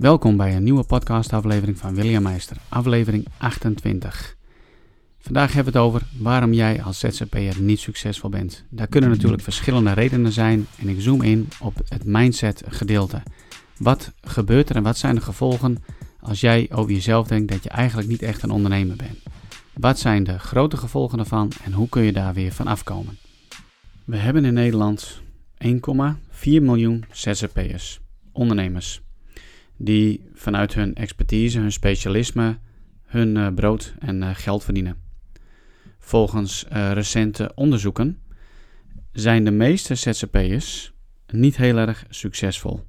Welkom 0.00 0.36
bij 0.36 0.56
een 0.56 0.62
nieuwe 0.62 0.84
podcastaflevering 0.84 1.78
van 1.78 1.94
William 1.94 2.22
Meister, 2.22 2.56
aflevering 2.68 3.26
28. 3.38 4.36
Vandaag 5.18 5.52
hebben 5.52 5.72
we 5.72 5.78
het 5.78 5.88
over 5.88 6.02
waarom 6.18 6.52
jij 6.52 6.82
als 6.82 6.98
ZZP'er 6.98 7.60
niet 7.60 7.78
succesvol 7.78 8.30
bent. 8.30 8.64
Daar 8.70 8.86
kunnen 8.86 9.10
natuurlijk 9.10 9.42
verschillende 9.42 9.92
redenen 9.92 10.32
zijn 10.32 10.66
en 10.78 10.88
ik 10.88 11.00
zoom 11.00 11.22
in 11.22 11.48
op 11.60 11.74
het 11.88 12.04
mindset 12.04 12.62
gedeelte. 12.68 13.22
Wat 13.78 14.12
gebeurt 14.20 14.68
er 14.68 14.76
en 14.76 14.82
wat 14.82 14.98
zijn 14.98 15.14
de 15.14 15.20
gevolgen 15.20 15.76
als 16.20 16.40
jij 16.40 16.68
over 16.72 16.92
jezelf 16.92 17.26
denkt 17.26 17.52
dat 17.52 17.62
je 17.62 17.70
eigenlijk 17.70 18.08
niet 18.08 18.22
echt 18.22 18.42
een 18.42 18.50
ondernemer 18.50 18.96
bent? 18.96 19.18
Wat 19.74 19.98
zijn 19.98 20.24
de 20.24 20.38
grote 20.38 20.76
gevolgen 20.76 21.18
ervan 21.18 21.52
en 21.64 21.72
hoe 21.72 21.88
kun 21.88 22.02
je 22.02 22.12
daar 22.12 22.34
weer 22.34 22.52
van 22.52 22.66
afkomen? 22.66 23.18
We 24.04 24.16
hebben 24.16 24.44
in 24.44 24.54
Nederland 24.54 25.20
1,4 25.64 25.72
miljoen 26.44 27.04
ZZP'ers, 27.10 28.00
ondernemers, 28.32 29.02
die 29.82 30.24
vanuit 30.34 30.74
hun 30.74 30.94
expertise, 30.94 31.58
hun 31.58 31.72
specialisme, 31.72 32.58
hun 33.06 33.36
uh, 33.36 33.48
brood 33.54 33.94
en 33.98 34.22
uh, 34.22 34.30
geld 34.32 34.64
verdienen. 34.64 34.96
Volgens 35.98 36.66
uh, 36.72 36.92
recente 36.92 37.52
onderzoeken 37.54 38.18
zijn 39.12 39.44
de 39.44 39.50
meeste 39.50 39.94
ZZP'ers 39.94 40.92
niet 41.26 41.56
heel 41.56 41.76
erg 41.76 42.04
succesvol. 42.08 42.80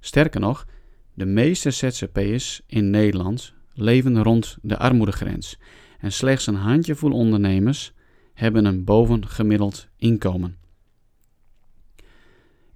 Sterker 0.00 0.40
nog, 0.40 0.66
de 1.14 1.26
meeste 1.26 1.70
ZZP'ers 1.70 2.62
in 2.66 2.90
Nederland 2.90 3.54
leven 3.72 4.22
rond 4.22 4.58
de 4.62 4.78
armoedegrens 4.78 5.58
en 5.98 6.12
slechts 6.12 6.46
een 6.46 6.54
handjevol 6.54 7.12
ondernemers 7.12 7.92
hebben 8.34 8.64
een 8.64 8.84
bovengemiddeld 8.84 9.88
inkomen. 9.96 10.56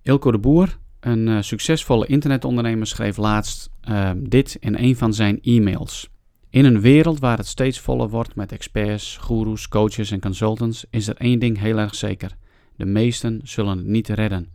Ilko 0.03 0.31
de 0.31 0.39
Boer, 0.39 0.79
een 1.03 1.27
uh, 1.27 1.41
succesvolle 1.41 2.07
internetondernemer, 2.07 2.87
schreef 2.87 3.17
laatst 3.17 3.71
uh, 3.89 4.11
dit 4.17 4.57
in 4.61 4.77
een 4.77 4.97
van 4.97 5.15
zijn 5.15 5.41
e-mails. 5.43 6.09
In 6.51 6.65
een 6.65 6.81
wereld 6.81 7.19
waar 7.19 7.37
het 7.37 7.47
steeds 7.47 7.81
voller 7.81 8.09
wordt 8.09 8.35
met 8.35 8.53
experts, 8.53 9.17
goeroes, 9.17 9.69
coaches 9.69 10.11
en 10.11 10.21
consultants, 10.21 10.85
is 10.91 11.09
er 11.09 11.17
één 11.17 11.39
ding 11.39 11.59
heel 11.59 11.79
erg 11.79 11.95
zeker. 11.95 12.37
De 12.77 12.85
meesten 12.85 13.41
zullen 13.45 13.77
het 13.77 13.87
niet 13.87 14.09
redden. 14.09 14.49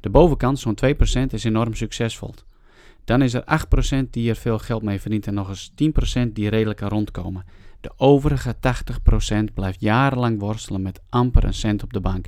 De 0.00 0.10
bovenkant, 0.10 0.58
zo'n 0.58 0.78
2%, 0.84 0.90
is 1.30 1.44
enorm 1.44 1.74
succesvol. 1.74 2.34
Dan 3.04 3.22
is 3.22 3.34
er 3.34 3.44
8% 4.06 4.10
die 4.10 4.28
er 4.28 4.36
veel 4.36 4.58
geld 4.58 4.82
mee 4.82 5.00
verdient 5.00 5.26
en 5.26 5.34
nog 5.34 5.48
eens 5.48 5.70
10% 5.70 6.32
die 6.32 6.48
redelijk 6.48 6.78
kan 6.78 6.88
rondkomen. 6.88 7.44
De 7.80 7.92
overige 7.96 8.54
80% 9.50 9.54
blijft 9.54 9.80
jarenlang 9.80 10.40
worstelen 10.40 10.82
met 10.82 11.00
amper 11.08 11.44
een 11.44 11.54
cent 11.54 11.82
op 11.82 11.92
de 11.92 12.00
bank. 12.00 12.26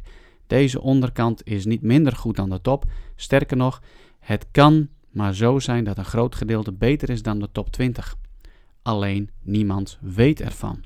Deze 0.49 0.81
onderkant 0.81 1.47
is 1.47 1.65
niet 1.65 1.83
minder 1.83 2.17
goed 2.17 2.37
dan 2.37 2.51
de 2.51 2.61
top. 2.61 2.85
Sterker 3.17 3.57
nog, 3.57 3.83
het 4.19 4.47
kan 4.51 4.89
maar 5.11 5.35
zo 5.35 5.59
zijn 5.59 5.85
dat 5.85 5.99
een 5.99 6.05
groot 6.05 6.35
gedeelte 6.35 6.73
beter 6.73 7.11
is 7.11 7.23
dan 7.23 7.39
de 7.39 7.49
top 7.53 7.71
20. 7.71 8.17
Alleen 8.83 9.31
niemand 9.43 9.99
weet 10.01 10.41
ervan. 10.41 10.85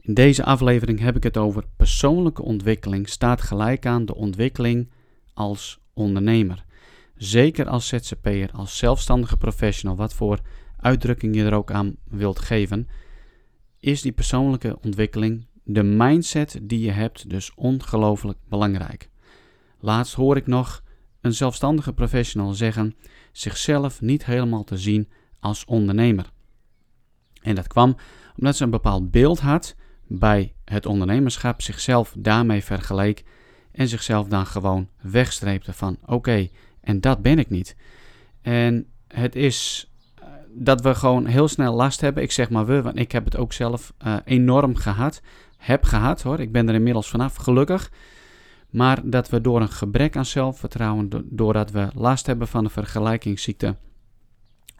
In 0.00 0.14
deze 0.14 0.44
aflevering 0.44 1.00
heb 1.00 1.16
ik 1.16 1.22
het 1.22 1.36
over 1.36 1.64
persoonlijke 1.76 2.42
ontwikkeling 2.42 3.08
staat 3.08 3.42
gelijk 3.42 3.86
aan 3.86 4.04
de 4.04 4.14
ontwikkeling 4.14 4.90
als 5.34 5.80
ondernemer. 5.92 6.64
Zeker 7.16 7.68
als 7.68 7.88
ZZP'er, 7.88 8.50
als 8.52 8.76
zelfstandige 8.76 9.36
professional, 9.36 9.96
wat 9.96 10.14
voor 10.14 10.40
uitdrukking 10.76 11.34
je 11.34 11.44
er 11.44 11.54
ook 11.54 11.70
aan 11.70 11.96
wilt 12.04 12.38
geven, 12.38 12.88
is 13.78 14.02
die 14.02 14.12
persoonlijke 14.12 14.78
ontwikkeling, 14.82 15.46
de 15.62 15.82
mindset 15.82 16.58
die 16.62 16.80
je 16.80 16.90
hebt, 16.90 17.30
dus 17.30 17.54
ongelooflijk 17.54 18.38
belangrijk. 18.48 19.10
Laatst 19.80 20.14
hoor 20.14 20.36
ik 20.36 20.46
nog 20.46 20.82
een 21.20 21.34
zelfstandige 21.34 21.92
professional 21.92 22.52
zeggen 22.52 22.96
zichzelf 23.32 24.00
niet 24.00 24.24
helemaal 24.24 24.64
te 24.64 24.76
zien 24.76 25.08
als 25.40 25.64
ondernemer. 25.64 26.30
En 27.42 27.54
dat 27.54 27.66
kwam 27.66 27.96
omdat 28.36 28.56
ze 28.56 28.64
een 28.64 28.70
bepaald 28.70 29.10
beeld 29.10 29.40
had 29.40 29.74
bij 30.06 30.54
het 30.64 30.86
ondernemerschap, 30.86 31.62
zichzelf 31.62 32.14
daarmee 32.18 32.64
vergeleek 32.64 33.24
en 33.72 33.88
zichzelf 33.88 34.28
dan 34.28 34.46
gewoon 34.46 34.88
wegstreepte 35.00 35.72
van 35.72 35.98
oké, 36.06 36.48
en 36.80 37.00
dat 37.00 37.22
ben 37.22 37.38
ik 37.38 37.50
niet. 37.50 37.76
En 38.42 38.86
het 39.06 39.36
is 39.36 39.90
uh, 40.18 40.24
dat 40.54 40.80
we 40.80 40.94
gewoon 40.94 41.26
heel 41.26 41.48
snel 41.48 41.74
last 41.74 42.00
hebben. 42.00 42.22
Ik 42.22 42.32
zeg 42.32 42.50
maar 42.50 42.66
we, 42.66 42.82
want 42.82 42.98
ik 42.98 43.12
heb 43.12 43.24
het 43.24 43.36
ook 43.36 43.52
zelf 43.52 43.92
uh, 44.06 44.16
enorm 44.24 44.76
gehad. 44.76 45.22
Heb 45.62 45.84
gehad 45.84 46.22
hoor, 46.22 46.40
ik 46.40 46.52
ben 46.52 46.68
er 46.68 46.74
inmiddels 46.74 47.08
vanaf, 47.08 47.36
gelukkig. 47.36 47.90
Maar 48.70 49.00
dat 49.04 49.28
we 49.28 49.40
door 49.40 49.60
een 49.60 49.68
gebrek 49.68 50.16
aan 50.16 50.24
zelfvertrouwen, 50.24 51.10
doordat 51.24 51.70
we 51.70 51.88
last 51.94 52.26
hebben 52.26 52.48
van 52.48 52.64
de 52.64 52.70
vergelijkingsziekte, 52.70 53.76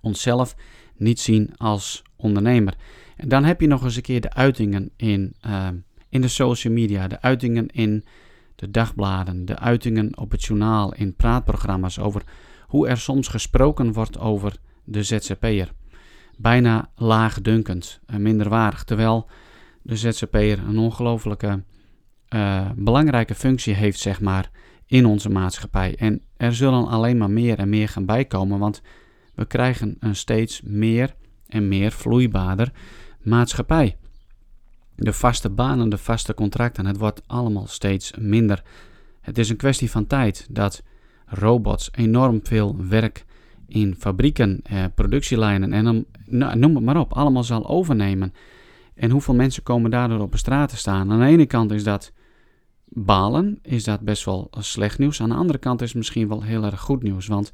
onszelf 0.00 0.56
niet 0.96 1.20
zien 1.20 1.56
als 1.56 2.02
ondernemer. 2.16 2.74
En 3.16 3.28
dan 3.28 3.44
heb 3.44 3.60
je 3.60 3.66
nog 3.66 3.84
eens 3.84 3.96
een 3.96 4.02
keer 4.02 4.20
de 4.20 4.32
uitingen 4.32 4.90
in, 4.96 5.34
uh, 5.46 5.68
in 6.08 6.20
de 6.20 6.28
social 6.28 6.72
media, 6.72 7.08
de 7.08 7.20
uitingen 7.20 7.66
in 7.66 8.04
de 8.54 8.70
dagbladen, 8.70 9.44
de 9.44 9.58
uitingen 9.58 10.18
op 10.18 10.30
het 10.30 10.44
journaal, 10.44 10.94
in 10.94 11.14
praatprogramma's 11.14 11.98
over 11.98 12.22
hoe 12.66 12.88
er 12.88 12.98
soms 12.98 13.28
gesproken 13.28 13.92
wordt 13.92 14.18
over 14.18 14.56
de 14.84 15.02
ZZP'er. 15.02 15.72
Bijna 16.36 16.90
laagdunkend, 16.96 18.00
minderwaardig, 18.18 18.84
terwijl 18.84 19.28
de 19.82 19.96
ZZP'er 19.96 20.58
een 20.58 20.78
ongelooflijke 20.78 21.64
uh, 22.34 22.70
belangrijke 22.76 23.34
functie 23.34 23.74
heeft, 23.74 23.98
zeg 23.98 24.20
maar, 24.20 24.50
in 24.86 25.06
onze 25.06 25.28
maatschappij. 25.28 25.94
En 25.96 26.22
er 26.36 26.54
zullen 26.54 26.88
alleen 26.88 27.16
maar 27.16 27.30
meer 27.30 27.58
en 27.58 27.68
meer 27.68 27.88
gaan 27.88 28.06
bijkomen, 28.06 28.58
want 28.58 28.82
we 29.34 29.44
krijgen 29.44 29.96
een 30.00 30.16
steeds 30.16 30.60
meer 30.62 31.14
en 31.46 31.68
meer 31.68 31.92
vloeibaarder 31.92 32.72
maatschappij. 33.20 33.96
De 34.96 35.12
vaste 35.12 35.50
banen, 35.50 35.88
de 35.88 35.98
vaste 35.98 36.34
contracten, 36.34 36.86
het 36.86 36.96
wordt 36.96 37.22
allemaal 37.26 37.66
steeds 37.66 38.12
minder. 38.18 38.62
Het 39.20 39.38
is 39.38 39.48
een 39.48 39.56
kwestie 39.56 39.90
van 39.90 40.06
tijd 40.06 40.46
dat 40.50 40.82
robots 41.26 41.88
enorm 41.92 42.40
veel 42.42 42.76
werk 42.88 43.24
in 43.68 43.94
fabrieken, 43.98 44.60
eh, 44.62 44.84
productielijnen 44.94 45.72
en 45.72 45.84
dan, 45.84 46.04
nou, 46.26 46.58
noem 46.58 46.74
het 46.74 46.84
maar 46.84 47.00
op, 47.00 47.12
allemaal 47.12 47.44
zal 47.44 47.68
overnemen. 47.68 48.32
En 48.94 49.10
hoeveel 49.10 49.34
mensen 49.34 49.62
komen 49.62 49.90
daardoor 49.90 50.20
op 50.20 50.32
de 50.32 50.38
straat 50.38 50.68
te 50.68 50.76
staan? 50.76 51.12
Aan 51.12 51.20
de 51.20 51.26
ene 51.26 51.46
kant 51.46 51.70
is 51.70 51.84
dat 51.84 52.12
balen, 52.84 53.58
is 53.62 53.84
dat 53.84 54.00
best 54.00 54.24
wel 54.24 54.50
slecht 54.58 54.98
nieuws. 54.98 55.20
Aan 55.20 55.28
de 55.28 55.34
andere 55.34 55.58
kant 55.58 55.82
is 55.82 55.88
het 55.88 55.96
misschien 55.96 56.28
wel 56.28 56.42
heel 56.42 56.64
erg 56.64 56.80
goed 56.80 57.02
nieuws, 57.02 57.26
want 57.26 57.52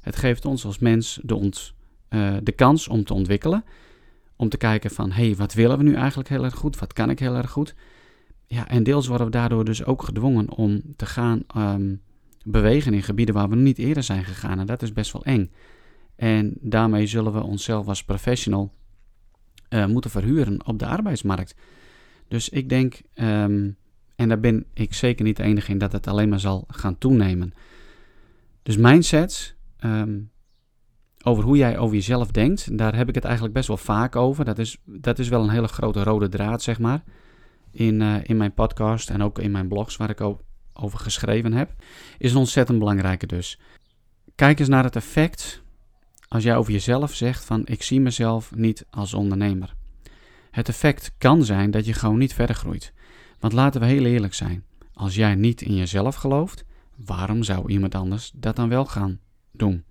het 0.00 0.16
geeft 0.16 0.44
ons 0.44 0.64
als 0.64 0.78
mens 0.78 1.20
de, 1.22 1.52
uh, 2.10 2.36
de 2.42 2.52
kans 2.52 2.88
om 2.88 3.04
te 3.04 3.14
ontwikkelen. 3.14 3.64
Om 4.36 4.48
te 4.48 4.56
kijken 4.56 4.90
van, 4.90 5.10
hé, 5.10 5.26
hey, 5.26 5.36
wat 5.36 5.54
willen 5.54 5.78
we 5.78 5.84
nu 5.84 5.94
eigenlijk 5.94 6.28
heel 6.28 6.44
erg 6.44 6.54
goed? 6.54 6.78
Wat 6.78 6.92
kan 6.92 7.10
ik 7.10 7.18
heel 7.18 7.34
erg 7.34 7.50
goed? 7.50 7.74
Ja, 8.46 8.68
en 8.68 8.82
deels 8.82 9.06
worden 9.06 9.26
we 9.26 9.32
daardoor 9.32 9.64
dus 9.64 9.84
ook 9.84 10.02
gedwongen 10.02 10.50
om 10.50 10.82
te 10.96 11.06
gaan 11.06 11.42
um, 11.56 12.02
bewegen 12.44 12.94
in 12.94 13.02
gebieden 13.02 13.34
waar 13.34 13.48
we 13.48 13.56
niet 13.56 13.78
eerder 13.78 14.02
zijn 14.02 14.24
gegaan. 14.24 14.58
En 14.58 14.66
dat 14.66 14.82
is 14.82 14.92
best 14.92 15.12
wel 15.12 15.24
eng. 15.24 15.50
En 16.16 16.54
daarmee 16.60 17.06
zullen 17.06 17.32
we 17.32 17.42
onszelf 17.42 17.86
als 17.86 18.04
professional 18.04 18.72
uh, 19.70 19.86
moeten 19.86 20.10
verhuren 20.10 20.66
op 20.66 20.78
de 20.78 20.86
arbeidsmarkt. 20.86 21.54
Dus 22.28 22.48
ik 22.48 22.68
denk, 22.68 23.00
um, 23.14 23.76
en 24.16 24.28
daar 24.28 24.40
ben 24.40 24.66
ik 24.74 24.94
zeker 24.94 25.24
niet 25.24 25.36
de 25.36 25.42
enige 25.42 25.70
in, 25.70 25.78
dat 25.78 25.92
het 25.92 26.06
alleen 26.06 26.28
maar 26.28 26.40
zal 26.40 26.64
gaan 26.68 26.98
toenemen. 26.98 27.52
Dus 28.62 28.76
mindsets, 28.76 29.54
um, 29.80 30.30
over 31.22 31.44
hoe 31.44 31.56
jij 31.56 31.78
over 31.78 31.94
jezelf 31.94 32.30
denkt, 32.30 32.78
daar 32.78 32.96
heb 32.96 33.08
ik 33.08 33.14
het 33.14 33.24
eigenlijk 33.24 33.54
best 33.54 33.68
wel 33.68 33.76
vaak 33.76 34.16
over. 34.16 34.44
Dat 34.44 34.58
is, 34.58 34.78
dat 34.84 35.18
is 35.18 35.28
wel 35.28 35.42
een 35.42 35.50
hele 35.50 35.68
grote 35.68 36.02
rode 36.02 36.28
draad, 36.28 36.62
zeg 36.62 36.78
maar, 36.78 37.02
in, 37.70 38.00
uh, 38.00 38.16
in 38.22 38.36
mijn 38.36 38.54
podcast 38.54 39.10
en 39.10 39.22
ook 39.22 39.38
in 39.38 39.50
mijn 39.50 39.68
blogs 39.68 39.96
waar 39.96 40.10
ik 40.10 40.20
over 40.72 40.98
geschreven 40.98 41.52
heb. 41.52 41.74
Is 42.18 42.32
een 42.32 42.38
ontzettend 42.38 42.78
belangrijke 42.78 43.26
dus. 43.26 43.60
Kijk 44.34 44.58
eens 44.58 44.68
naar 44.68 44.84
het 44.84 44.96
effect 44.96 45.62
als 46.36 46.44
jij 46.44 46.56
over 46.56 46.72
jezelf 46.72 47.14
zegt 47.14 47.44
van 47.44 47.62
ik 47.64 47.82
zie 47.82 48.00
mezelf 48.00 48.54
niet 48.54 48.86
als 48.90 49.14
ondernemer. 49.14 49.74
Het 50.50 50.68
effect 50.68 51.14
kan 51.18 51.44
zijn 51.44 51.70
dat 51.70 51.86
je 51.86 51.92
gewoon 51.92 52.18
niet 52.18 52.34
verder 52.34 52.56
groeit. 52.56 52.92
Want 53.38 53.52
laten 53.52 53.80
we 53.80 53.86
heel 53.86 54.04
eerlijk 54.04 54.34
zijn. 54.34 54.64
Als 54.92 55.14
jij 55.14 55.34
niet 55.34 55.62
in 55.62 55.74
jezelf 55.74 56.14
gelooft, 56.14 56.64
waarom 56.96 57.42
zou 57.42 57.70
iemand 57.70 57.94
anders 57.94 58.30
dat 58.34 58.56
dan 58.56 58.68
wel 58.68 58.84
gaan 58.84 59.20
doen? 59.52 59.84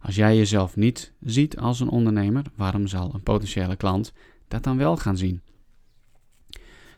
Als 0.00 0.14
jij 0.14 0.36
jezelf 0.36 0.76
niet 0.76 1.12
ziet 1.20 1.56
als 1.56 1.80
een 1.80 1.88
ondernemer, 1.88 2.44
waarom 2.54 2.86
zal 2.86 3.14
een 3.14 3.22
potentiële 3.22 3.76
klant 3.76 4.12
dat 4.48 4.62
dan 4.64 4.76
wel 4.76 4.96
gaan 4.96 5.16
zien? 5.16 5.42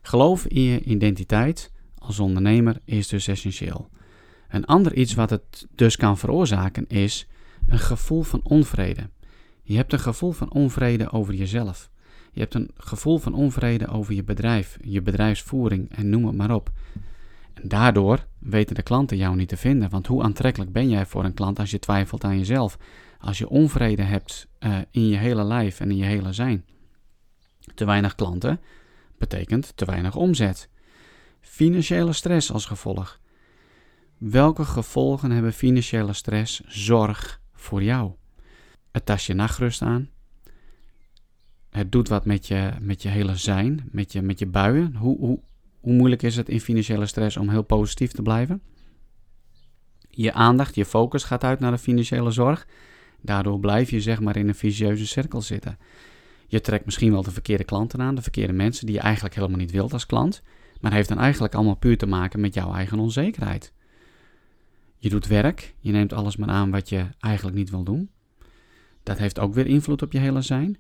Geloof 0.02 0.46
in 0.46 0.62
je 0.62 0.82
identiteit 0.82 1.72
als 1.98 2.18
ondernemer 2.18 2.80
is 2.84 3.08
dus 3.08 3.26
essentieel. 3.26 3.88
Een 4.48 4.66
ander 4.66 4.94
iets 4.94 5.14
wat 5.14 5.30
het 5.30 5.66
dus 5.74 5.96
kan 5.96 6.18
veroorzaken 6.18 6.86
is 6.88 7.28
een 7.70 7.78
gevoel 7.78 8.22
van 8.22 8.40
onvrede. 8.42 9.10
Je 9.62 9.76
hebt 9.76 9.92
een 9.92 9.98
gevoel 9.98 10.32
van 10.32 10.52
onvrede 10.52 11.10
over 11.10 11.34
jezelf. 11.34 11.90
Je 12.32 12.40
hebt 12.40 12.54
een 12.54 12.70
gevoel 12.76 13.18
van 13.18 13.34
onvrede 13.34 13.86
over 13.86 14.14
je 14.14 14.24
bedrijf, 14.24 14.78
je 14.80 15.02
bedrijfsvoering 15.02 15.96
en 15.96 16.10
noem 16.10 16.26
het 16.26 16.36
maar 16.36 16.54
op. 16.54 16.70
En 17.54 17.68
daardoor 17.68 18.26
weten 18.38 18.74
de 18.74 18.82
klanten 18.82 19.16
jou 19.16 19.36
niet 19.36 19.48
te 19.48 19.56
vinden. 19.56 19.90
Want 19.90 20.06
hoe 20.06 20.22
aantrekkelijk 20.22 20.72
ben 20.72 20.88
jij 20.88 21.06
voor 21.06 21.24
een 21.24 21.34
klant 21.34 21.58
als 21.58 21.70
je 21.70 21.78
twijfelt 21.78 22.24
aan 22.24 22.38
jezelf? 22.38 22.78
Als 23.18 23.38
je 23.38 23.48
onvrede 23.48 24.02
hebt 24.02 24.46
uh, 24.60 24.78
in 24.90 25.08
je 25.08 25.16
hele 25.16 25.44
lijf 25.44 25.80
en 25.80 25.90
in 25.90 25.96
je 25.96 26.04
hele 26.04 26.32
zijn. 26.32 26.64
Te 27.74 27.84
weinig 27.84 28.14
klanten 28.14 28.60
betekent 29.18 29.72
te 29.76 29.84
weinig 29.84 30.16
omzet. 30.16 30.68
Financiële 31.40 32.12
stress 32.12 32.52
als 32.52 32.66
gevolg. 32.66 33.20
Welke 34.18 34.64
gevolgen 34.64 35.30
hebben 35.30 35.52
financiële 35.52 36.12
stress, 36.12 36.60
zorg 36.66 37.39
voor 37.60 37.82
jou? 37.82 38.12
Het 38.90 39.06
tast 39.06 39.26
je 39.26 39.34
nachtrust 39.34 39.82
aan. 39.82 40.08
Het 41.70 41.92
doet 41.92 42.08
wat 42.08 42.24
met 42.24 42.46
je, 42.46 42.70
met 42.80 43.02
je 43.02 43.08
hele 43.08 43.36
zijn, 43.36 43.88
met 43.92 44.12
je, 44.12 44.22
met 44.22 44.38
je 44.38 44.46
buien. 44.46 44.96
Hoe, 44.96 45.18
hoe, 45.18 45.40
hoe 45.80 45.92
moeilijk 45.92 46.22
is 46.22 46.36
het 46.36 46.48
in 46.48 46.60
financiële 46.60 47.06
stress 47.06 47.36
om 47.36 47.48
heel 47.48 47.62
positief 47.62 48.12
te 48.12 48.22
blijven? 48.22 48.62
Je 50.08 50.32
aandacht, 50.32 50.74
je 50.74 50.84
focus 50.84 51.24
gaat 51.24 51.44
uit 51.44 51.60
naar 51.60 51.70
de 51.70 51.78
financiële 51.78 52.30
zorg. 52.30 52.66
Daardoor 53.20 53.60
blijf 53.60 53.90
je 53.90 54.00
zeg 54.00 54.20
maar 54.20 54.36
in 54.36 54.48
een 54.48 54.54
vicieuze 54.54 55.06
cirkel 55.06 55.40
zitten. 55.40 55.78
Je 56.46 56.60
trekt 56.60 56.84
misschien 56.84 57.12
wel 57.12 57.22
de 57.22 57.30
verkeerde 57.30 57.64
klanten 57.64 58.00
aan, 58.00 58.14
de 58.14 58.22
verkeerde 58.22 58.52
mensen 58.52 58.86
die 58.86 58.94
je 58.94 59.00
eigenlijk 59.00 59.34
helemaal 59.34 59.58
niet 59.58 59.70
wilt 59.70 59.92
als 59.92 60.06
klant. 60.06 60.42
Maar 60.80 60.92
heeft 60.92 61.08
dan 61.08 61.18
eigenlijk 61.18 61.54
allemaal 61.54 61.74
puur 61.74 61.98
te 61.98 62.06
maken 62.06 62.40
met 62.40 62.54
jouw 62.54 62.74
eigen 62.74 62.98
onzekerheid. 62.98 63.72
Je 65.02 65.08
doet 65.08 65.26
werk, 65.26 65.74
je 65.78 65.92
neemt 65.92 66.12
alles 66.12 66.36
maar 66.36 66.48
aan 66.48 66.70
wat 66.70 66.88
je 66.88 67.06
eigenlijk 67.18 67.56
niet 67.56 67.70
wil 67.70 67.82
doen. 67.82 68.10
Dat 69.02 69.18
heeft 69.18 69.38
ook 69.38 69.54
weer 69.54 69.66
invloed 69.66 70.02
op 70.02 70.12
je 70.12 70.18
hele 70.18 70.42
zijn. 70.42 70.78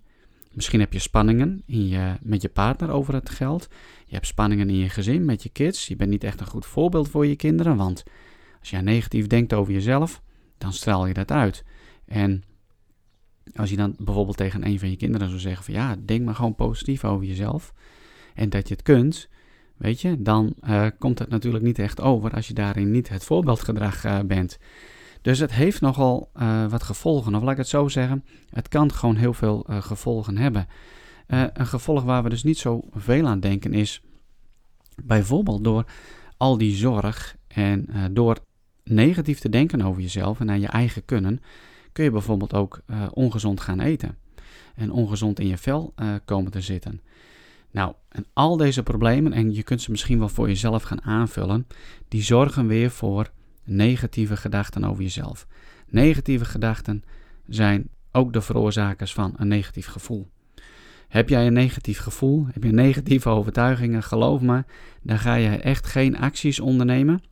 Misschien 0.52 0.80
heb 0.80 0.92
je 0.92 0.98
spanningen 0.98 1.62
in 1.66 1.88
je, 1.88 2.16
met 2.22 2.42
je 2.42 2.48
partner 2.48 2.90
over 2.90 3.14
het 3.14 3.30
geld. 3.30 3.68
Je 4.06 4.14
hebt 4.14 4.26
spanningen 4.26 4.68
in 4.68 4.76
je 4.76 4.88
gezin 4.88 5.24
met 5.24 5.42
je 5.42 5.48
kids. 5.48 5.86
Je 5.86 5.96
bent 5.96 6.10
niet 6.10 6.24
echt 6.24 6.40
een 6.40 6.46
goed 6.46 6.66
voorbeeld 6.66 7.08
voor 7.08 7.26
je 7.26 7.36
kinderen, 7.36 7.76
want 7.76 8.02
als 8.60 8.70
jij 8.70 8.80
negatief 8.80 9.26
denkt 9.26 9.52
over 9.52 9.72
jezelf, 9.72 10.22
dan 10.58 10.72
straal 10.72 11.06
je 11.06 11.14
dat 11.14 11.30
uit. 11.30 11.64
En 12.04 12.42
als 13.54 13.70
je 13.70 13.76
dan 13.76 13.94
bijvoorbeeld 13.98 14.36
tegen 14.36 14.66
een 14.66 14.78
van 14.78 14.90
je 14.90 14.96
kinderen 14.96 15.28
zou 15.28 15.40
zeggen 15.40 15.64
van 15.64 15.74
ja, 15.74 15.96
denk 16.04 16.24
maar 16.24 16.34
gewoon 16.34 16.54
positief 16.54 17.04
over 17.04 17.26
jezelf 17.26 17.72
en 18.34 18.50
dat 18.50 18.68
je 18.68 18.74
het 18.74 18.82
kunt, 18.82 19.28
weet 19.80 20.00
je, 20.00 20.22
dan 20.22 20.54
uh, 20.64 20.86
komt 20.98 21.18
het 21.18 21.28
natuurlijk 21.28 21.64
niet 21.64 21.78
echt 21.78 22.00
over 22.00 22.34
als 22.34 22.48
je 22.48 22.54
daarin 22.54 22.90
niet 22.90 23.08
het 23.08 23.24
voorbeeldgedrag 23.24 24.04
uh, 24.04 24.18
bent. 24.26 24.58
Dus 25.22 25.38
het 25.38 25.52
heeft 25.52 25.80
nogal 25.80 26.30
uh, 26.36 26.66
wat 26.66 26.82
gevolgen, 26.82 27.34
of 27.34 27.42
laat 27.42 27.50
ik 27.52 27.56
het 27.56 27.68
zo 27.68 27.88
zeggen, 27.88 28.24
het 28.50 28.68
kan 28.68 28.92
gewoon 28.92 29.16
heel 29.16 29.32
veel 29.32 29.66
gevolgen 29.68 30.36
hebben. 30.36 30.66
een 31.26 31.66
gevolg 31.66 32.02
waar 32.02 32.22
we 32.22 32.28
dus 32.28 32.42
niet 32.42 32.58
zo 32.58 32.82
veel 32.92 33.26
aan 33.26 33.40
denken 33.40 33.72
is 33.72 34.02
bijvoorbeeld 35.04 35.64
door 35.64 35.84
al 36.36 36.58
die 36.58 36.76
zorg 36.76 37.36
en 37.48 37.88
door 38.12 38.38
negatief 38.84 39.38
te 39.38 39.48
denken 39.48 39.82
over 39.82 40.02
jezelf 40.02 40.40
en 40.40 40.50
aan 40.50 40.60
je 40.60 40.66
eigen 40.66 41.04
kunnen, 41.04 41.40
kun 41.92 42.04
je 42.04 42.10
bijvoorbeeld 42.10 42.54
ook 42.54 42.80
ongezond 43.10 43.60
gaan 43.60 43.80
eten. 43.80 44.16
En 44.74 44.90
ongezond 44.90 45.40
in 45.40 45.46
je 45.46 45.58
vel 45.58 45.94
komen 46.24 46.50
te 46.50 46.60
zitten. 46.60 47.00
Nou, 47.70 47.94
en 48.08 48.26
al 48.32 48.56
deze 48.56 48.82
problemen, 48.82 49.32
en 49.32 49.54
je 49.54 49.62
kunt 49.62 49.82
ze 49.82 49.90
misschien 49.90 50.18
wel 50.18 50.28
voor 50.28 50.48
jezelf 50.48 50.82
gaan 50.82 51.02
aanvullen, 51.02 51.66
die 52.08 52.22
zorgen 52.22 52.66
weer 52.66 52.90
voor 52.90 53.30
negatieve 53.64 54.36
gedachten 54.36 54.84
over 54.84 55.02
jezelf. 55.02 55.46
Negatieve 55.88 56.44
gedachten 56.44 57.04
zijn 57.46 57.88
ook 58.12 58.32
de 58.32 58.40
veroorzakers 58.40 59.12
van 59.12 59.34
een 59.36 59.48
negatief 59.48 59.86
gevoel. 59.86 60.28
Heb 61.08 61.28
jij 61.28 61.46
een 61.46 61.52
negatief 61.52 61.98
gevoel, 61.98 62.46
heb 62.52 62.64
je 62.64 62.72
negatieve 62.72 63.28
overtuigingen, 63.38 64.02
geloof 64.02 64.40
me, 64.40 64.64
dan 65.02 65.18
ga 65.18 65.34
je 65.34 65.48
echt 65.48 65.86
geen 65.86 66.18
acties 66.18 66.60
ondernemen 66.60 67.22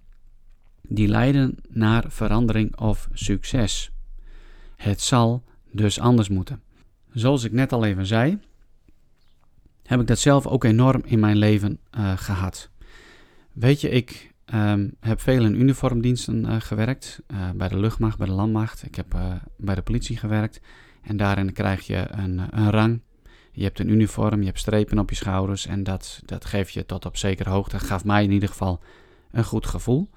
die 0.83 1.09
leiden 1.09 1.57
naar 1.69 2.05
verandering 2.09 2.77
of 2.77 3.09
succes. 3.13 3.91
Het 4.77 5.01
zal 5.01 5.43
dus 5.73 6.01
anders 6.01 6.29
moeten. 6.29 6.63
Zoals 7.13 7.45
ik 7.45 7.53
net 7.53 7.73
al 7.73 7.85
even 7.85 8.07
zei, 8.07 8.39
heb 9.89 10.01
ik 10.01 10.07
dat 10.07 10.19
zelf 10.19 10.47
ook 10.47 10.65
enorm 10.65 11.03
in 11.05 11.21
mijn 11.21 11.37
leven 11.37 11.79
uh, 11.99 12.13
gehad. 12.17 12.71
Weet 13.53 13.81
je, 13.81 13.89
ik 13.89 14.33
um, 14.55 14.95
heb 15.01 15.21
veel 15.21 15.45
in 15.45 15.61
uniformdiensten 15.61 16.45
uh, 16.45 16.57
gewerkt. 16.59 17.23
Uh, 17.33 17.51
bij 17.55 17.69
de 17.69 17.79
luchtmacht, 17.79 18.19
bij 18.19 18.27
de 18.27 18.33
landmacht. 18.33 18.83
Ik 18.83 18.95
heb 18.95 19.17
bij 19.57 19.75
de 19.75 19.83
politie 19.83 20.17
gewerkt. 20.17 20.61
En 21.03 21.17
daarin 21.17 21.53
krijg 21.53 21.87
je 21.87 22.07
een, 22.11 22.41
een, 22.51 22.71
rang. 22.71 23.01
Je 23.53 23.63
hebt 23.63 23.79
een 23.79 23.89
uniform, 23.89 24.41
je 24.41 24.47
hebt 24.47 24.59
strepen 24.59 24.99
op 24.99 25.11
je 25.11 25.17
schouders. 25.17 25.67
En 25.67 25.83
dat, 25.83 26.23
dat 26.25 26.45
geeft 26.45 26.73
je 26.73 26.87
tot 26.87 27.07
op 27.07 27.17
zekere 27.17 27.51
hoogte. 27.51 27.79
Gaf 27.79 28.05
mij 28.05 28.25
in 28.25 28.33
ieder 28.33 28.49
geval 28.49 28.83
een 29.31 29.45
goed 29.45 29.67
gevoel. 29.67 30.11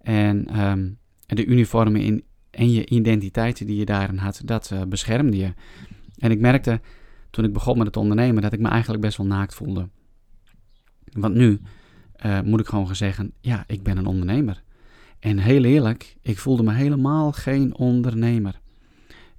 En 0.00 0.60
um, 0.60 0.98
de 1.26 1.44
uniformen 1.44 2.00
in, 2.00 2.24
en 2.50 2.70
je 2.72 2.86
identiteit 2.86 3.66
die 3.66 3.76
je 3.76 3.84
daarin 3.84 4.18
had, 4.18 4.42
dat 4.44 4.74
beschermde 4.88 5.36
je. 5.36 5.54
En 6.18 6.30
ik 6.30 6.40
merkte 6.40 6.80
toen 7.34 7.44
ik 7.44 7.52
begon 7.52 7.78
met 7.78 7.86
het 7.86 7.96
ondernemen 7.96 8.42
dat 8.42 8.52
ik 8.52 8.60
me 8.60 8.68
eigenlijk 8.68 9.02
best 9.02 9.16
wel 9.16 9.26
naakt 9.26 9.54
voelde. 9.54 9.88
Want 11.12 11.34
nu 11.34 11.60
uh, 12.26 12.40
moet 12.40 12.60
ik 12.60 12.66
gewoon 12.66 12.96
zeggen, 12.96 13.32
ja, 13.40 13.64
ik 13.66 13.82
ben 13.82 13.96
een 13.96 14.06
ondernemer. 14.06 14.62
En 15.18 15.38
heel 15.38 15.64
eerlijk, 15.64 16.16
ik 16.22 16.38
voelde 16.38 16.62
me 16.62 16.72
helemaal 16.72 17.32
geen 17.32 17.76
ondernemer. 17.76 18.60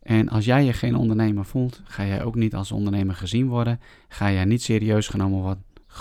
En 0.02 0.30
als 0.30 0.46
jij 0.46 0.66
je 0.66 0.74
geen 0.74 0.96
ondernemer 0.96 1.46
voelt, 1.46 1.82
ga 1.84 2.06
jij 2.06 2.24
ook 2.24 2.36
niet 2.36 2.56
als 2.56 2.72
ondernemer 2.72 3.16
gezien 3.16 3.48
worden. 3.48 3.80
Ga 4.08 4.32
jij 4.32 4.46
niet 4.46 4.62
serieus 4.62 5.08
genomen 5.08 5.58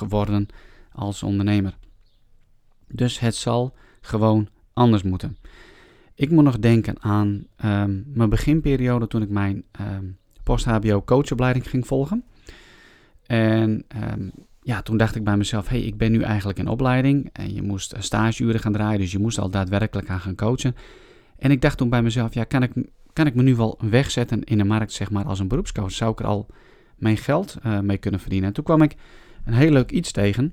worden 0.08 0.46
als 0.92 1.22
ondernemer. 1.22 1.76
Dus 2.88 3.18
het 3.18 3.34
zal 3.34 3.74
gewoon 4.00 4.48
anders 4.72 5.02
moeten. 5.02 5.36
Ik 6.14 6.30
moet 6.30 6.44
nog 6.44 6.58
denken 6.58 7.02
aan 7.02 7.46
um, 7.64 8.04
mijn 8.06 8.30
beginperiode 8.30 9.06
toen 9.06 9.22
ik 9.22 9.28
mijn 9.28 9.64
um, 9.80 10.18
post-HBO 10.44 11.02
coachopleiding 11.04 11.68
ging 11.68 11.86
volgen. 11.86 12.24
En 13.26 13.84
um, 14.12 14.32
ja, 14.62 14.82
toen 14.82 14.96
dacht 14.96 15.14
ik 15.14 15.24
bij 15.24 15.36
mezelf, 15.36 15.68
hey, 15.68 15.80
ik 15.80 15.96
ben 15.96 16.12
nu 16.12 16.22
eigenlijk 16.22 16.58
in 16.58 16.68
opleiding. 16.68 17.28
En 17.32 17.54
je 17.54 17.62
moest 17.62 17.94
stageuren 17.98 18.60
gaan 18.60 18.72
draaien, 18.72 19.00
dus 19.00 19.12
je 19.12 19.18
moest 19.18 19.38
al 19.38 19.50
daadwerkelijk 19.50 20.08
aan 20.08 20.20
gaan 20.20 20.34
coachen. 20.34 20.74
En 21.38 21.50
ik 21.50 21.60
dacht 21.60 21.78
toen 21.78 21.88
bij 21.88 22.02
mezelf, 22.02 22.34
ja, 22.34 22.44
kan 22.44 22.62
ik, 22.62 22.72
kan 23.12 23.26
ik 23.26 23.34
me 23.34 23.42
nu 23.42 23.56
wel 23.56 23.78
wegzetten 23.80 24.44
in 24.44 24.58
de 24.58 24.64
markt, 24.64 24.92
zeg 24.92 25.10
maar, 25.10 25.24
als 25.24 25.38
een 25.38 25.48
beroepscoach? 25.48 25.92
Zou 25.92 26.12
ik 26.12 26.18
er 26.18 26.26
al 26.26 26.46
mijn 26.96 27.16
geld 27.16 27.56
uh, 27.66 27.80
mee 27.80 27.98
kunnen 27.98 28.20
verdienen? 28.20 28.48
En 28.48 28.54
toen 28.54 28.64
kwam 28.64 28.82
ik 28.82 28.94
een 29.44 29.54
heel 29.54 29.70
leuk 29.70 29.90
iets 29.90 30.12
tegen 30.12 30.52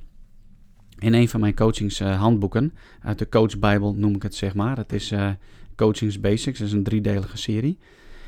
in 1.02 1.14
een 1.14 1.30
van 1.30 1.40
mijn 1.40 1.56
coachingshandboeken, 1.56 2.74
uit 3.02 3.20
de 3.20 3.30
Coach 3.30 3.60
Bible 3.60 3.94
noem 3.96 4.16
ik 4.16 4.24
het 4.24 4.36
zeg 4.36 4.54
maar. 4.54 4.78
Het 4.78 4.94
is 4.94 5.12
uh, 5.12 5.30
Coachings 5.76 6.20
Basics, 6.20 6.62
is 6.62 6.72
een 6.72 6.84
driedelige 6.84 7.38
serie. 7.38 7.78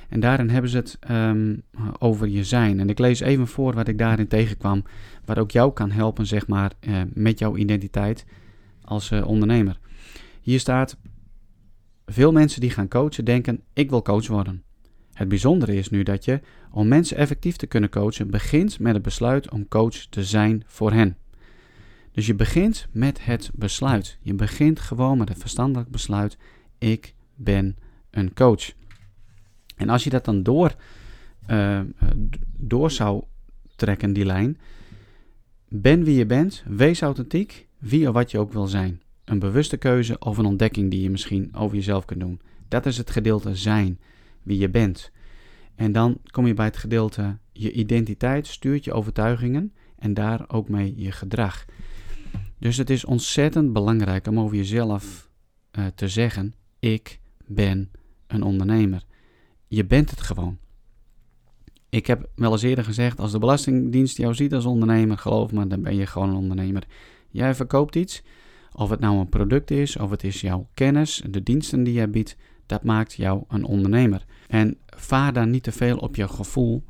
En 0.10 0.20
daarin 0.20 0.50
hebben 0.50 0.70
ze 0.70 0.78
het 0.78 1.00
um, 1.10 1.62
over 2.00 2.28
je 2.28 2.44
zijn. 2.44 2.80
En 2.80 2.90
ik 2.90 3.00
lees 3.00 3.20
even 3.20 3.48
voor 3.48 3.74
wat 3.74 3.88
ik 3.88 3.98
daarin 3.98 4.28
tegenkwam, 4.28 4.84
wat 5.26 5.38
ook 5.38 5.52
jou 5.52 5.74
kan 5.74 5.92
helpen 5.92 6.26
zeg 6.26 6.48
maar 6.48 6.72
uh, 6.82 7.02
met 7.14 7.40
jouw 7.40 7.56
identiteit 7.58 8.26
als 8.82 9.12
ondernemer. 9.12 9.80
Hier 10.42 10.60
staat, 10.60 10.98
veel 12.06 12.32
mensen 12.32 12.62
die 12.62 12.70
gaan 12.70 12.88
coachen 12.88 13.26
denken, 13.26 13.62
ik 13.74 13.90
wil 13.90 14.02
coach 14.02 14.28
worden. 14.28 14.64
Het 15.14 15.28
bijzondere 15.28 15.76
is 15.76 15.90
nu 15.90 16.04
dat 16.04 16.26
je, 16.26 16.42
om 16.72 16.88
mensen 16.88 17.18
effectief 17.18 17.56
te 17.56 17.68
kunnen 17.68 17.90
coachen, 17.90 18.30
begint 18.30 18.80
met 18.80 18.94
het 18.94 19.04
besluit 19.04 19.52
om 19.52 19.68
coach 19.68 19.96
te 19.96 20.24
zijn 20.24 20.64
voor 20.66 20.92
hen. 20.92 21.18
Dus 22.12 22.26
je 22.26 22.36
begint 22.36 22.88
met 22.92 23.26
het 23.26 23.52
besluit. 23.54 24.18
Je 24.22 24.34
begint 24.34 24.80
gewoon 24.80 25.18
met 25.18 25.30
het 25.30 25.38
verstandelijk 25.38 25.90
besluit: 25.90 26.38
ik 26.78 27.14
ben 27.36 27.78
een 28.10 28.34
coach. 28.34 28.72
En 29.76 29.90
als 29.90 30.04
je 30.04 30.10
dat 30.10 30.26
dan 30.26 30.44
door, 30.44 30.76
uh, 31.50 31.80
door 32.58 32.92
zou 32.92 33.24
trekken, 33.76 34.14
die 34.14 34.26
lijn. 34.26 34.58
Ben 35.68 36.04
wie 36.04 36.16
je 36.16 36.26
bent, 36.26 36.64
wees 36.68 37.02
authentiek, 37.02 37.68
wie 37.80 38.08
of 38.08 38.14
wat 38.14 38.32
je 38.32 38.40
ook 38.40 38.54
wil 38.54 38.68
zijn. 38.68 39.02
Een 39.26 39.40
bewuste 39.40 39.78
keuze 39.78 40.20
of 40.20 40.38
een 40.38 40.46
ontdekking 40.46 40.92
die 40.92 41.02
je 41.02 41.10
misschien 41.10 41.56
over 41.56 41.76
jezelf 41.76 42.06
kunt 42.06 42.20
doen. 42.20 42.42
Dat 42.68 42.86
is 42.86 42.98
het 42.98 43.10
gedeelte 43.10 43.56
zijn, 43.56 44.00
wie 44.44 44.58
je 44.58 44.70
bent. 44.70 45.12
En 45.76 45.92
dan 45.92 46.18
kom 46.32 46.48
je 46.48 46.54
bij 46.54 46.66
het 46.66 46.78
gedeelte 46.78 47.38
je 47.54 47.72
identiteit 47.72 48.48
stuurt 48.48 48.84
je 48.84 48.94
overtuigingen 48.94 49.74
en 49.96 50.14
daar 50.14 50.46
ook 50.48 50.70
mee 50.70 50.94
je 50.98 51.12
gedrag. 51.12 51.66
Dus 52.60 52.78
het 52.78 52.90
is 52.90 53.06
ontzettend 53.06 53.74
belangrijk 53.74 54.28
om 54.28 54.40
over 54.40 54.56
jezelf 54.56 55.30
uh, 55.80 55.86
te 55.96 56.08
zeggen: 56.08 56.54
Ik 56.80 57.20
ben 57.46 57.92
een 58.28 58.44
ondernemer. 58.44 59.04
Je 59.74 59.86
bent 59.86 60.10
het 60.10 60.22
gewoon. 60.22 60.58
Ik 61.90 62.08
heb 62.08 62.30
wel 62.36 62.52
eens 62.52 62.62
eerder 62.62 62.84
gezegd: 62.84 63.20
als 63.20 63.32
de 63.32 63.40
Belastingdienst 63.40 64.18
jou 64.18 64.34
ziet 64.34 64.54
als 64.54 64.66
ondernemer, 64.66 65.18
geloof 65.18 65.52
me, 65.52 65.68
dan 65.68 65.82
ben 65.82 65.96
je 65.96 66.06
gewoon 66.06 66.30
een 66.30 66.36
ondernemer. 66.36 66.84
Jij 67.30 67.56
verkoopt 67.56 67.96
iets, 67.96 68.24
of 68.72 68.90
het 68.90 69.00
nou 69.00 69.18
een 69.18 69.30
product 69.30 69.72
is, 69.72 69.98
of 69.98 70.10
het 70.10 70.24
is 70.24 70.42
jouw 70.42 70.70
kennis, 70.74 71.24
de 71.30 71.44
diensten 71.44 71.84
die 71.84 71.94
jij 71.94 72.10
biedt, 72.10 72.36
dat 72.66 72.84
maakt 72.84 73.14
jou 73.14 73.44
een 73.48 73.64
ondernemer. 73.64 74.26
En 74.48 74.78
vaar 74.86 75.34
daar 75.34 75.48
niet 75.48 75.64
te 75.64 75.72
veel 75.72 75.98
op 75.98 76.16
je 76.16 76.28
gevoel, 76.28 76.84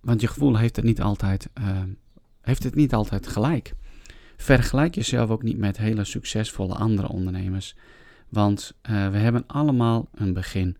want 0.00 0.20
je 0.20 0.26
gevoel 0.26 0.56
heeft 0.56 0.76
het 0.76 0.84
niet 0.84 1.00
altijd, 1.00 1.50
uh, 1.58 1.82
heeft 2.40 2.62
het 2.62 2.74
niet 2.74 2.94
altijd 2.94 3.26
gelijk. 3.26 3.74
Vergelijk 4.36 4.94
jezelf 4.94 5.30
ook 5.30 5.42
niet 5.42 5.58
met 5.58 5.76
hele 5.76 6.04
succesvolle 6.04 6.74
andere 6.74 7.08
ondernemers. 7.08 7.76
Want 8.28 8.74
uh, 8.90 9.08
we 9.08 9.18
hebben 9.18 9.44
allemaal 9.46 10.08
een 10.14 10.32
begin. 10.32 10.76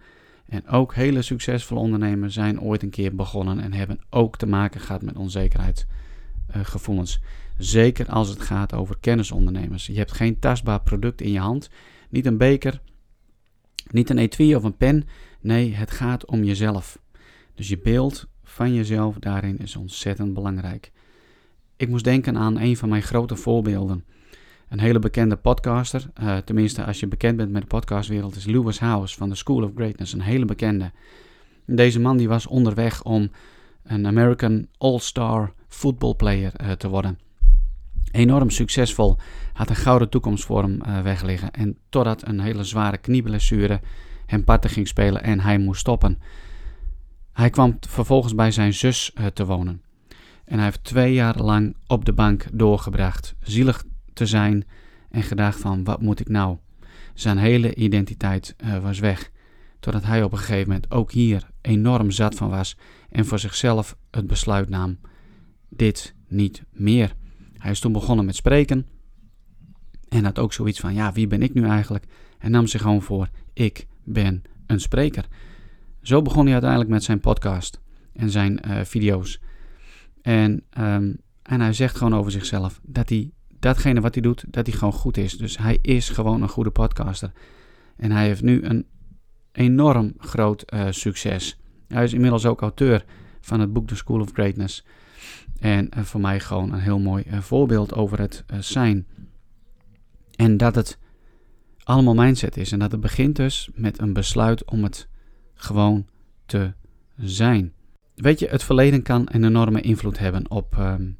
En 0.50 0.66
ook 0.66 0.95
hele 0.95 1.23
succesvolle 1.23 1.80
ondernemers 1.80 2.35
zijn 2.35 2.61
ooit 2.61 2.83
een 2.83 2.90
keer 2.90 3.14
begonnen 3.14 3.61
en 3.61 3.73
hebben 3.73 4.00
ook 4.09 4.37
te 4.37 4.47
maken 4.47 4.80
gehad 4.80 5.02
met 5.02 5.16
onzekerheidsgevoelens. 5.16 7.21
Zeker 7.59 8.09
als 8.09 8.28
het 8.28 8.40
gaat 8.40 8.73
over 8.73 8.97
kennisondernemers. 9.00 9.87
Je 9.87 9.97
hebt 9.97 10.12
geen 10.12 10.38
tastbaar 10.38 10.80
product 10.80 11.21
in 11.21 11.30
je 11.30 11.38
hand. 11.38 11.71
Niet 12.09 12.26
een 12.26 12.37
beker, 12.37 12.80
niet 13.90 14.11
een 14.11 14.19
etui 14.19 14.54
of 14.54 14.64
een 14.64 14.76
pen. 14.76 15.04
Nee, 15.40 15.75
het 15.75 15.90
gaat 15.90 16.26
om 16.26 16.45
jezelf. 16.45 16.99
Dus 17.54 17.69
je 17.69 17.78
beeld 17.78 18.28
van 18.42 18.75
jezelf 18.75 19.16
daarin 19.19 19.59
is 19.59 19.76
ontzettend 19.76 20.35
belangrijk. 20.35 20.92
Ik 21.76 21.88
moest 21.88 22.04
denken 22.04 22.37
aan 22.37 22.59
een 22.59 22.76
van 22.76 22.88
mijn 22.88 23.02
grote 23.02 23.37
voorbeelden. 23.37 24.04
Een 24.70 24.80
hele 24.80 24.98
bekende 24.98 25.36
podcaster, 25.36 26.10
uh, 26.22 26.36
tenminste 26.36 26.84
als 26.84 27.00
je 27.00 27.06
bekend 27.06 27.36
bent 27.36 27.50
met 27.50 27.62
de 27.62 27.68
podcastwereld, 27.68 28.36
is 28.36 28.44
Lewis 28.44 28.78
House 28.78 29.16
van 29.16 29.28
de 29.28 29.34
School 29.34 29.62
of 29.62 29.70
Greatness. 29.74 30.12
Een 30.12 30.20
hele 30.20 30.44
bekende. 30.44 30.92
Deze 31.66 32.00
man 32.00 32.16
die 32.16 32.28
was 32.28 32.46
onderweg 32.46 33.02
om 33.02 33.30
een 33.82 34.06
American 34.06 34.66
All-Star 34.78 35.52
football 35.68 36.14
player 36.14 36.52
uh, 36.60 36.70
te 36.70 36.88
worden. 36.88 37.18
Enorm 38.12 38.50
succesvol, 38.50 39.16
had 39.52 39.70
een 39.70 39.76
gouden 39.76 40.08
toekomst 40.08 40.44
voor 40.44 40.62
hem 40.62 40.80
uh, 40.86 41.02
wegliggen. 41.02 41.50
En 41.50 41.78
totdat 41.88 42.26
een 42.26 42.40
hele 42.40 42.64
zware 42.64 42.98
knieblessure 42.98 43.80
hem 44.26 44.44
parten 44.44 44.70
ging 44.70 44.88
spelen 44.88 45.22
en 45.22 45.40
hij 45.40 45.58
moest 45.58 45.80
stoppen. 45.80 46.18
Hij 47.32 47.50
kwam 47.50 47.76
vervolgens 47.80 48.34
bij 48.34 48.50
zijn 48.50 48.74
zus 48.74 49.12
te 49.32 49.46
wonen. 49.46 49.82
En 50.44 50.56
hij 50.56 50.64
heeft 50.64 50.84
twee 50.84 51.12
jaar 51.12 51.42
lang 51.42 51.76
op 51.86 52.04
de 52.04 52.12
bank 52.12 52.46
doorgebracht. 52.52 53.34
Zielig 53.40 53.84
te 54.20 54.26
zijn 54.26 54.64
en 55.10 55.22
gedacht 55.22 55.60
van 55.60 55.84
wat 55.84 56.00
moet 56.00 56.20
ik 56.20 56.28
nou? 56.28 56.56
Zijn 57.14 57.38
hele 57.38 57.74
identiteit 57.74 58.54
uh, 58.64 58.78
was 58.78 58.98
weg. 58.98 59.30
Totdat 59.78 60.04
hij 60.04 60.22
op 60.22 60.32
een 60.32 60.38
gegeven 60.38 60.68
moment 60.68 60.90
ook 60.90 61.12
hier 61.12 61.50
enorm 61.60 62.10
zat 62.10 62.34
van 62.34 62.50
was 62.50 62.76
en 63.10 63.26
voor 63.26 63.38
zichzelf 63.38 63.96
het 64.10 64.26
besluit 64.26 64.68
nam: 64.68 64.98
dit 65.68 66.14
niet 66.28 66.64
meer. 66.72 67.14
Hij 67.58 67.70
is 67.70 67.80
toen 67.80 67.92
begonnen 67.92 68.24
met 68.24 68.36
spreken 68.36 68.86
en 70.08 70.24
had 70.24 70.38
ook 70.38 70.52
zoiets 70.52 70.80
van: 70.80 70.94
ja, 70.94 71.12
wie 71.12 71.26
ben 71.26 71.42
ik 71.42 71.54
nu 71.54 71.64
eigenlijk? 71.64 72.04
En 72.38 72.50
nam 72.50 72.66
zich 72.66 72.80
gewoon 72.80 73.02
voor: 73.02 73.28
ik 73.52 73.86
ben 74.04 74.42
een 74.66 74.80
spreker. 74.80 75.26
Zo 76.02 76.22
begon 76.22 76.42
hij 76.42 76.52
uiteindelijk 76.52 76.90
met 76.90 77.04
zijn 77.04 77.20
podcast 77.20 77.80
en 78.12 78.30
zijn 78.30 78.60
uh, 78.66 78.80
video's. 78.84 79.40
En, 80.22 80.64
um, 80.78 81.16
en 81.42 81.60
hij 81.60 81.72
zegt 81.72 81.96
gewoon 81.96 82.14
over 82.14 82.30
zichzelf 82.30 82.80
dat 82.82 83.08
hij 83.08 83.30
datgene 83.60 84.00
wat 84.00 84.14
hij 84.14 84.22
doet, 84.22 84.44
dat 84.48 84.66
hij 84.66 84.76
gewoon 84.76 84.92
goed 84.92 85.16
is. 85.16 85.38
Dus 85.38 85.58
hij 85.58 85.78
is 85.82 86.08
gewoon 86.08 86.42
een 86.42 86.48
goede 86.48 86.70
podcaster. 86.70 87.32
En 87.96 88.10
hij 88.10 88.26
heeft 88.26 88.42
nu 88.42 88.62
een 88.64 88.86
enorm 89.52 90.14
groot 90.18 90.72
uh, 90.74 90.86
succes. 90.90 91.58
Hij 91.88 92.04
is 92.04 92.12
inmiddels 92.12 92.46
ook 92.46 92.60
auteur 92.60 93.04
van 93.40 93.60
het 93.60 93.72
boek 93.72 93.88
The 93.88 93.96
School 93.96 94.20
of 94.20 94.30
Greatness. 94.32 94.84
En 95.58 95.88
uh, 95.96 96.04
voor 96.04 96.20
mij 96.20 96.40
gewoon 96.40 96.72
een 96.72 96.80
heel 96.80 96.98
mooi 96.98 97.24
uh, 97.26 97.38
voorbeeld 97.38 97.94
over 97.94 98.18
het 98.18 98.44
zijn. 98.58 99.06
En 100.36 100.56
dat 100.56 100.74
het 100.74 100.98
allemaal 101.82 102.14
mindset 102.14 102.56
is. 102.56 102.72
En 102.72 102.78
dat 102.78 102.92
het 102.92 103.00
begint 103.00 103.36
dus 103.36 103.70
met 103.74 104.00
een 104.00 104.12
besluit 104.12 104.64
om 104.64 104.82
het 104.82 105.08
gewoon 105.54 106.06
te 106.46 106.72
zijn. 107.16 107.72
Weet 108.14 108.38
je, 108.38 108.48
het 108.48 108.62
verleden 108.62 109.02
kan 109.02 109.28
een 109.30 109.44
enorme 109.44 109.80
invloed 109.80 110.18
hebben 110.18 110.50
op, 110.50 110.76
um, 110.78 111.18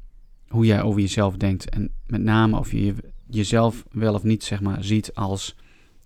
hoe 0.51 0.65
jij 0.65 0.81
over 0.81 1.01
jezelf 1.01 1.37
denkt. 1.37 1.69
En 1.69 1.89
met 2.07 2.21
name 2.21 2.57
of 2.57 2.71
je 2.71 2.95
jezelf 3.27 3.85
wel 3.91 4.13
of 4.13 4.23
niet 4.23 4.43
zeg 4.43 4.61
maar, 4.61 4.83
ziet 4.83 5.13
als 5.15 5.55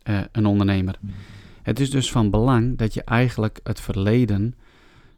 uh, 0.10 0.20
een 0.32 0.46
ondernemer. 0.46 1.00
Het 1.62 1.80
is 1.80 1.90
dus 1.90 2.12
van 2.12 2.30
belang 2.30 2.78
dat 2.78 2.94
je 2.94 3.04
eigenlijk 3.04 3.60
het 3.64 3.80
verleden 3.80 4.56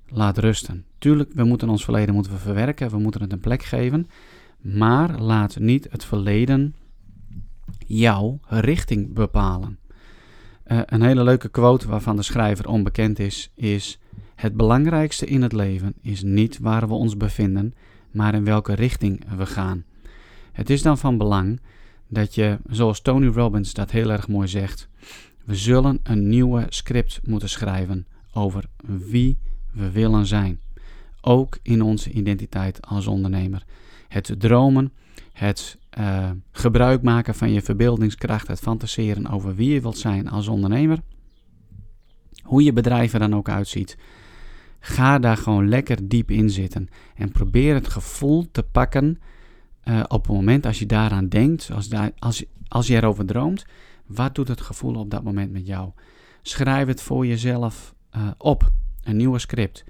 laat 0.10 0.38
rusten. 0.38 0.86
Tuurlijk, 0.98 1.32
we 1.34 1.44
moeten 1.44 1.70
ons 1.70 1.84
verleden 1.84 2.14
moeten 2.14 2.32
we 2.32 2.38
verwerken, 2.38 2.90
we 2.90 2.98
moeten 2.98 3.22
het 3.22 3.32
een 3.32 3.40
plek 3.40 3.64
geven. 3.64 4.10
Maar 4.62 5.20
laat 5.20 5.60
niet 5.60 5.88
het 5.92 6.06
verleden 6.06 6.76
jouw 7.88 8.40
richting 8.48 9.14
bepalen. 9.14 9.78
Uh, 10.68 10.80
een 10.86 11.02
hele 11.02 11.24
leuke 11.24 11.50
quote 11.50 11.88
waarvan 11.88 12.16
de 12.16 12.24
schrijver 12.24 12.68
onbekend 12.68 13.20
is, 13.20 13.52
is: 13.56 14.00
Het 14.36 14.56
belangrijkste 14.56 15.26
in 15.26 15.42
het 15.42 15.54
leven 15.54 15.94
is 16.02 16.24
niet 16.24 16.60
waar 16.60 16.88
we 16.88 16.94
ons 16.94 17.18
bevinden, 17.18 17.74
maar 18.18 18.34
in 18.34 18.44
welke 18.44 18.74
richting 18.74 19.24
we 19.38 19.46
gaan. 19.46 19.84
Het 20.52 20.70
is 20.70 20.82
dan 20.82 20.98
van 20.98 21.18
belang 21.18 21.60
dat 22.08 22.36
je, 22.36 22.58
zoals 22.70 23.02
Tony 23.02 23.28
Robbins 23.28 23.74
dat 23.74 23.92
heel 23.92 24.12
erg 24.12 24.28
mooi 24.28 24.48
zegt, 24.48 24.90
we 25.46 25.56
zullen 25.56 26.00
een 26.04 26.30
nieuwe 26.30 26.66
script 26.70 27.20
moeten 27.24 27.50
schrijven 27.50 28.08
over 28.34 28.66
wie 28.84 29.38
we 29.72 29.92
willen 29.92 30.26
zijn. 30.26 30.60
Ook 31.22 31.58
in 31.62 31.82
onze 31.82 32.12
identiteit 32.12 32.88
als 32.88 33.08
ondernemer. 33.08 33.64
Het 34.08 34.36
dromen, 34.38 34.92
het 35.34 35.78
uh, 36.00 36.30
gebruik 36.52 37.02
maken 37.02 37.36
van 37.36 37.52
je 37.52 37.62
verbeeldingskracht, 37.62 38.48
het 38.48 38.60
fantaseren 38.60 39.28
over 39.28 39.56
wie 39.56 39.74
je 39.74 39.82
wilt 39.82 39.98
zijn 39.98 40.30
als 40.30 40.48
ondernemer. 40.48 41.00
Hoe 42.44 42.64
je 42.64 42.74
bedrijf 42.74 43.14
er 43.14 43.20
dan 43.20 43.36
ook 43.36 43.50
uitziet. 43.50 43.98
Ga 44.80 45.20
daar 45.20 45.38
gewoon 45.38 45.70
lekker 45.70 46.08
diep 46.08 46.32
in 46.32 46.50
zitten. 46.50 46.88
En 47.16 47.32
probeer 47.32 47.74
het 47.74 47.88
gevoel 47.88 48.52
te 48.52 48.64
pakken 48.64 49.20
uh, 49.84 50.04
op 50.08 50.28
het 50.28 50.36
moment 50.36 50.66
als 50.66 50.80
je 50.80 50.86
daaraan 50.86 51.28
denkt, 51.28 51.72
als, 51.72 51.90
daar, 51.90 52.12
als, 52.20 52.46
als 52.68 52.88
je 52.88 52.96
erover 52.96 53.26
droomt. 53.26 53.66
Wat 54.06 54.36
doet 54.36 54.48
het 54.48 54.62
gevoel 54.62 54.96
op 54.96 55.10
dat 55.10 55.24
moment 55.24 55.52
met 55.52 55.68
jou? 55.68 55.92
Schrijf 56.42 56.88
het 56.88 57.02
voor 57.02 57.26
jezelf 57.26 57.96
uh, 58.16 58.28
op. 58.38 58.72
Een 59.04 59.18
nieuwe 59.18 59.40
script. 59.40 59.86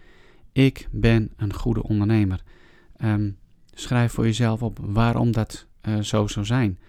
Ik 0.51 0.88
ben 0.91 1.32
een 1.36 1.53
goede 1.53 1.84
ondernemer. 1.84 2.44
Um, 3.03 3.38
schrijf 3.74 4.12
voor 4.12 4.25
jezelf 4.25 4.62
op 4.62 4.79
waarom 4.82 5.32
dat 5.32 5.67
uh, 5.88 6.00
zo 6.00 6.27
zou 6.27 6.46
zijn. 6.46 6.79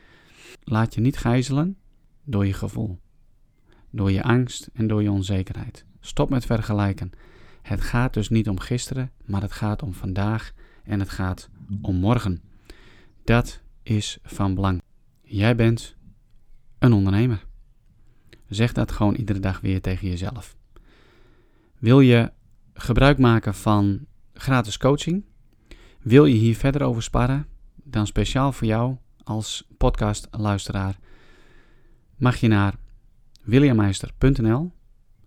Laat 0.65 0.95
je 0.95 1.01
niet 1.01 1.17
gijzelen 1.17 1.77
door 2.25 2.47
je 2.47 2.53
gevoel, 2.53 2.99
door 3.91 4.11
je 4.11 4.23
angst 4.23 4.71
en 4.73 4.87
door 4.87 5.03
je 5.03 5.11
onzekerheid. 5.11 5.85
Stop 6.01 6.31
met 6.31 6.47
vergelijken. 6.47 7.11
Het 7.69 7.81
gaat 7.81 8.15
dus 8.15 8.29
niet 8.29 8.49
om 8.49 8.61
gisteren, 8.61 9.11
maar 9.25 9.43
het 9.43 9.53
gaat 9.53 9.83
om 9.83 9.95
vandaag 9.95 10.53
en 10.85 11.01
het 11.01 11.09
gaat 11.09 11.49
om 11.83 11.97
morgen. 11.97 12.43
Dat 13.25 13.61
is 13.83 14.19
van 14.23 14.55
belang. 14.55 14.83
Jij 15.23 15.57
bent 15.57 15.97
een 16.79 16.93
ondernemer. 16.93 17.47
Zeg 18.47 18.73
dat 18.73 18.93
gewoon 18.93 19.15
iedere 19.15 19.39
dag 19.39 19.61
weer 19.61 19.81
tegen 19.81 20.09
jezelf. 20.09 20.57
Wil 21.79 22.01
je 22.01 22.33
gebruik 22.75 23.19
maken 23.19 23.55
van 23.55 24.07
gratis 24.33 24.79
coaching? 24.79 25.25
Wil 26.01 26.25
je 26.25 26.35
hier 26.35 26.57
verder 26.57 26.83
over 26.83 27.03
sparren? 27.03 27.47
Dan 27.75 28.07
speciaal 28.07 28.53
voor 28.53 28.67
jou 28.67 28.97
als 29.25 29.69
podcastluisteraar 29.77 30.99
mag 32.17 32.37
je 32.37 32.49
naar 32.49 32.75
williammeister.nl 33.43 34.73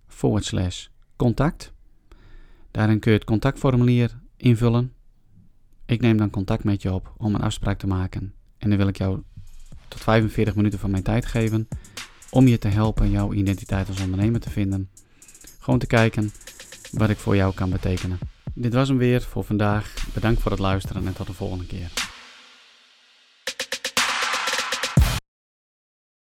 forward 0.08 0.46
slash 0.46 0.88
contact. 1.16 1.74
Daarin 2.72 3.00
kun 3.00 3.12
je 3.12 3.18
het 3.18 3.28
contactformulier 3.28 4.20
invullen. 4.38 4.94
Ik 5.86 6.02
neem 6.02 6.18
dan 6.18 6.30
contact 6.30 6.64
met 6.64 6.82
je 6.82 6.94
op 6.94 7.14
om 7.18 7.36
een 7.36 7.42
afspraak 7.42 7.80
te 7.80 7.88
maken. 7.88 8.34
En 8.58 8.70
dan 8.70 8.78
wil 8.78 8.88
ik 8.88 8.98
jou 8.98 9.22
tot 9.88 10.00
45 10.02 10.56
minuten 10.56 10.80
van 10.80 10.92
mijn 10.92 11.04
tijd 11.04 11.26
geven 11.26 11.68
om 12.30 12.48
je 12.48 12.58
te 12.58 12.68
helpen 12.68 13.10
jouw 13.10 13.34
identiteit 13.34 13.88
als 13.88 14.02
ondernemer 14.02 14.40
te 14.40 14.50
vinden. 14.50 14.90
Gewoon 15.60 15.80
te 15.80 15.88
kijken 15.88 16.32
wat 16.92 17.10
ik 17.10 17.18
voor 17.18 17.36
jou 17.36 17.54
kan 17.54 17.70
betekenen. 17.70 18.20
Dit 18.54 18.74
was 18.74 18.88
hem 18.88 18.98
weer 18.98 19.22
voor 19.22 19.44
vandaag. 19.44 19.94
Bedankt 20.14 20.42
voor 20.42 20.52
het 20.52 20.60
luisteren 20.60 21.08
en 21.08 21.14
tot 21.14 21.28
de 21.28 21.34
volgende 21.34 21.66
keer. 21.66 22.11